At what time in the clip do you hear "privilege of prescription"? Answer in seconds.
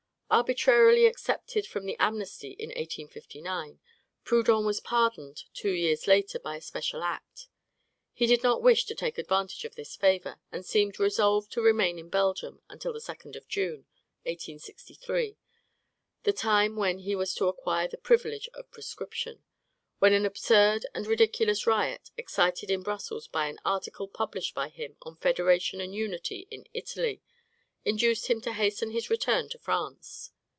17.97-19.43